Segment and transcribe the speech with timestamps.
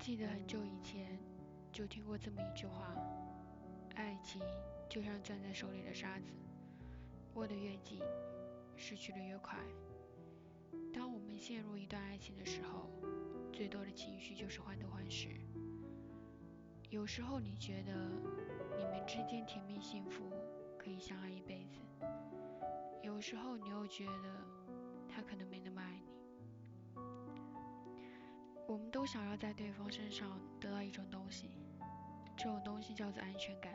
[0.00, 1.18] 记得很久以前
[1.70, 2.96] 就听过这么一句话：
[3.96, 4.40] 爱情
[4.88, 6.32] 就像攥在手里的沙子，
[7.34, 8.00] 握得越紧，
[8.76, 9.58] 失去的越快。
[10.90, 12.88] 当我们陷入一段爱情的时候，
[13.52, 15.28] 最多的情绪就是患得患失。
[16.88, 17.92] 有时候你觉得
[18.78, 20.32] 你们之间甜蜜幸福，
[20.78, 21.78] 可以相爱一辈子；
[23.02, 24.34] 有时候你又觉得
[25.10, 26.09] 他可能没那么爱你。
[28.70, 31.50] 我们都想要在对方身上得到一种东西，
[32.36, 33.74] 这种东西叫做安全感。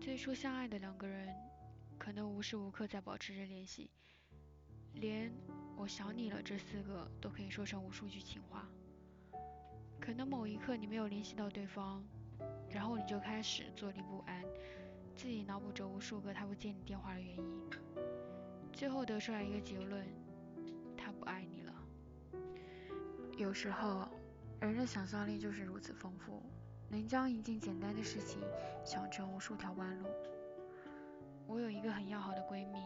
[0.00, 1.28] 最初相爱的两个人，
[1.98, 3.90] 可能无时无刻在保持着联系，
[4.94, 5.30] 连
[5.76, 8.66] “我想你了”这四个都可以说成无数句情话。
[10.00, 12.02] 可能某一刻你没有联系到对方，
[12.70, 14.42] 然后你就开始坐立不安，
[15.14, 17.70] 自己脑补着无数个他不接你电话的原因，
[18.72, 20.06] 最后得出来一个结论：
[20.96, 21.59] 他不爱你。
[23.40, 24.06] 有时候，
[24.60, 26.42] 人的想象力就是如此丰富，
[26.90, 28.38] 能将一件简单的事情
[28.84, 30.06] 想成无数条弯路。
[31.46, 32.78] 我有一个很要好的闺蜜，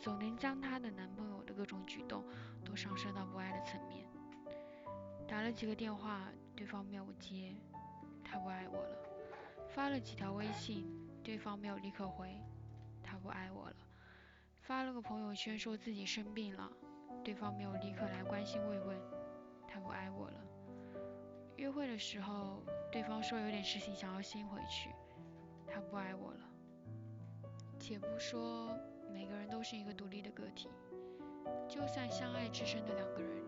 [0.00, 2.24] 总能将她的男朋友的各种举动
[2.64, 4.08] 都上升到不爱的层面。
[5.28, 6.22] 打了几个电话，
[6.56, 7.54] 对方没有接，
[8.24, 8.96] 她不爱我了；
[9.68, 10.90] 发了几条微信，
[11.22, 12.40] 对方没有立刻回，
[13.02, 13.76] 她不爱我了；
[14.62, 16.72] 发了个朋友圈说自己生病了，
[17.22, 19.21] 对方没有立刻来关心慰问。
[19.72, 20.44] 他不爱我了。
[21.56, 24.90] 约会的时候，对方说有点事情想要先回去，
[25.66, 26.40] 他不爱我了。
[27.78, 28.76] 且不说
[29.10, 30.68] 每个人都是一个独立的个体，
[31.66, 33.42] 就算相爱至深的两个人，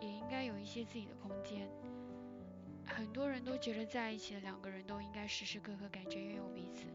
[0.00, 1.68] 也应该有一些自己的空间。
[2.86, 6.86] 很多人都觉得在一起的两个人都应该时时刻刻感觉拥有彼此，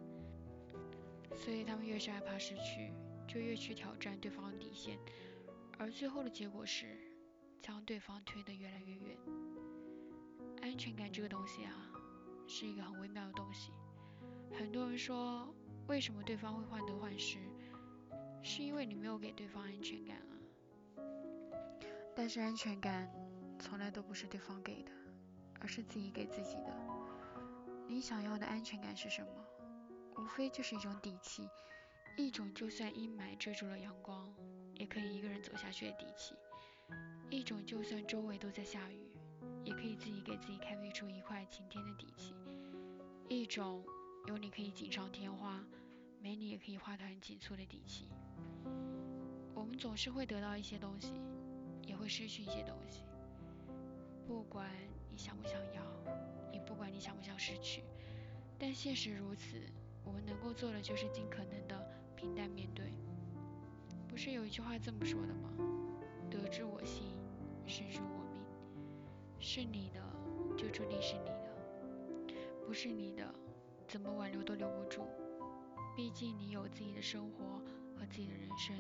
[1.36, 2.94] 所以他们越是害怕失去，
[3.28, 4.98] 就越去挑战对方的底线，
[5.78, 7.11] 而最后的结果是。
[7.62, 9.18] 将对方推得越来越远。
[10.62, 11.74] 安全感这个东西啊，
[12.48, 13.72] 是一个很微妙的东西。
[14.52, 15.54] 很多人说，
[15.88, 17.40] 为什么对方会患得患失，
[18.42, 20.34] 是因为你没有给对方安全感啊。
[22.16, 23.10] 但是安全感
[23.60, 24.92] 从来都不是对方给的，
[25.60, 26.76] 而是自己给自己的。
[27.88, 29.30] 你想要的安全感是什么？
[30.18, 31.48] 无非就是一种底气，
[32.18, 34.32] 一种就算阴霾遮住了阳光，
[34.76, 36.36] 也可以一个人走下去的底气。
[37.32, 39.10] 一种就算周围都在下雨，
[39.64, 42.34] 也可以自己给自己开辟出一块晴天的底气；
[43.30, 43.82] 一种
[44.28, 45.64] 有你可以锦上添花，
[46.20, 48.10] 没你也可以花团锦簇的底气。
[49.56, 51.14] 我们总是会得到一些东西，
[51.88, 53.04] 也会失去一些东西。
[54.28, 54.70] 不管
[55.10, 55.82] 你想不想要，
[56.52, 57.82] 也不管你想不想失去，
[58.60, 59.56] 但现实如此，
[60.04, 61.82] 我们能够做的就是尽可能的
[62.14, 62.92] 平淡面对。
[64.10, 65.50] 不是有一句话这么说的吗？
[66.30, 67.21] 得之我幸。
[67.68, 68.42] 失之我命，
[69.40, 70.02] 是你的
[70.58, 72.34] 就注定是你的，
[72.66, 73.34] 不是你的
[73.88, 75.08] 怎么挽留都留不住。
[75.96, 77.60] 毕竟你有自己的生活
[77.98, 78.76] 和自己的人生，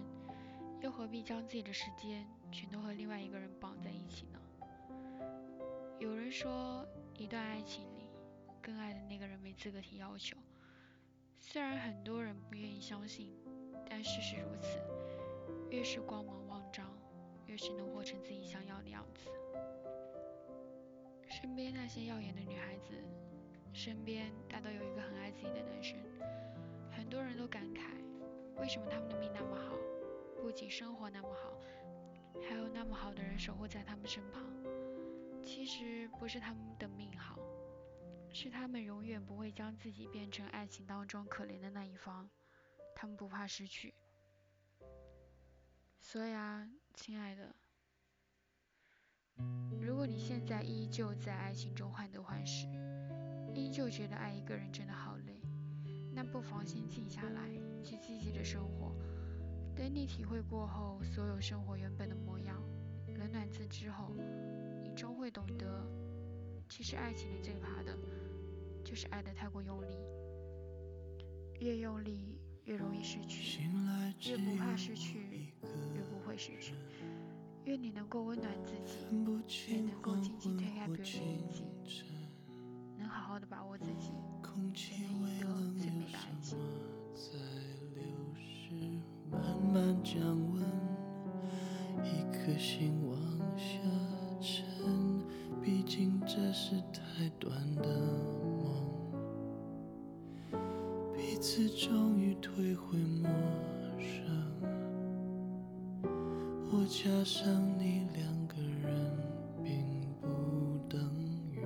[0.81, 4.39] 又何必将自己的时间全都和另外一个人绑在一起呢？
[5.99, 6.87] 有人说，
[7.17, 8.09] 一段爱情里，
[8.61, 10.37] 更爱的那个人没资格提要求。
[11.39, 13.35] 虽然很多人不愿意相信，
[13.89, 14.79] 但事实如此。
[15.69, 16.40] 越是光芒。
[17.51, 19.29] 越是能活成自己想要的样子。
[21.27, 22.93] 身边那些耀眼的女孩子，
[23.73, 25.99] 身边大都有一个很爱自己的男生。
[26.89, 27.81] 很多人都感慨，
[28.55, 29.75] 为什么他们的命那么好？
[30.41, 31.59] 不仅生活那么好，
[32.41, 34.41] 还有那么好的人守护在他们身旁。
[35.43, 37.37] 其实不是他们的命好，
[38.31, 42.29] 是他们永远不会将自己变成爱情当中可怜的那一方。
[42.95, 43.93] 他们不怕失去。
[45.99, 47.55] 所以啊，亲爱的，
[49.81, 52.67] 如果你现在依旧在爱情中患得患失，
[53.55, 55.41] 依旧觉得爱一个人真的好累，
[56.13, 57.49] 那不妨先静下来，
[57.83, 58.95] 去积极的生活。
[59.75, 62.61] 等你体会过后，所有生活原本的模样，
[63.17, 64.13] 冷暖自知后，
[64.83, 65.87] 你终会懂得，
[66.69, 67.97] 其实爱情里最怕的，
[68.83, 69.97] 就是爱得太过用力，
[71.59, 73.63] 越用力越容易失去，
[74.29, 75.30] 越不怕失去。
[77.71, 78.97] 愿你能够温暖自己，
[79.73, 81.65] 也能够轻轻推开别人的眼睛，
[82.97, 84.11] 能好好的把握自己，
[84.73, 85.47] 选择一个
[85.79, 86.57] 最美的爱情。
[89.31, 89.41] 慢
[89.73, 90.19] 慢降
[90.51, 90.61] 温，
[92.03, 93.17] 一颗心往
[93.57, 93.79] 下
[94.41, 95.23] 沉。
[95.63, 97.87] 毕竟这是太短的
[98.65, 98.67] 梦，
[101.15, 102.97] 彼此终于退回
[106.91, 107.49] 加上
[107.79, 108.93] 你两个人
[109.63, 109.73] 并
[110.19, 110.27] 不
[110.89, 110.99] 等
[111.49, 111.61] 于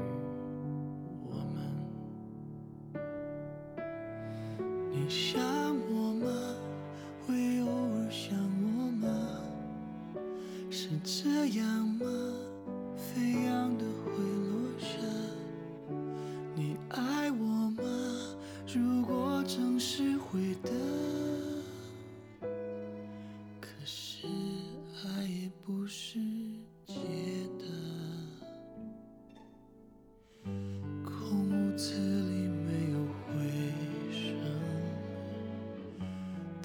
[1.27, 1.57] 我们。
[4.92, 5.42] 你想
[5.89, 6.30] 我吗？
[7.25, 9.42] 会偶尔想我吗？
[10.69, 11.34] 是真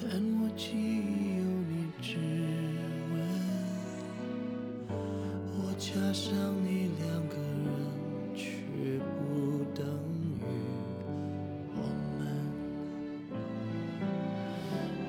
[0.03, 0.09] 但
[0.41, 2.17] 我记忆有你指
[3.13, 3.15] 纹
[5.59, 6.33] 我加上
[6.65, 7.69] 你两个人
[8.35, 8.43] 却
[9.19, 9.85] 不等
[10.41, 10.43] 于
[11.77, 11.79] 我
[12.19, 12.21] 们。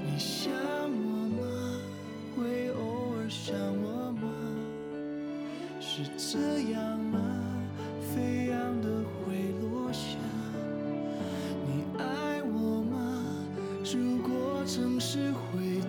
[0.05, 1.07] 你想我
[1.39, 1.41] 吗？
[2.35, 2.81] 会偶
[3.15, 4.27] 尔想我吗？
[5.79, 7.17] 是这样吗？
[14.65, 15.80] 城市会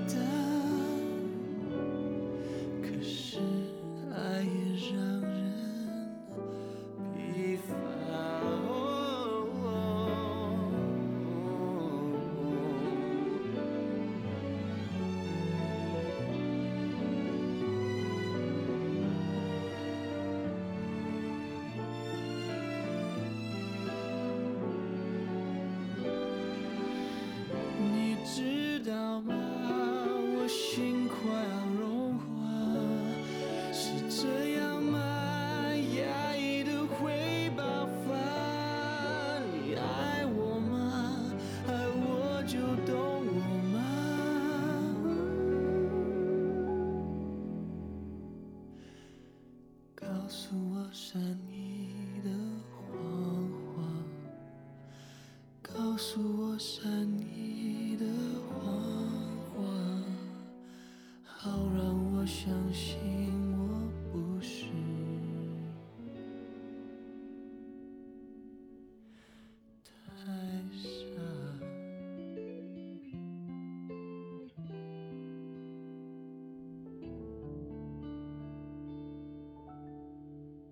[56.03, 56.81] 诉我什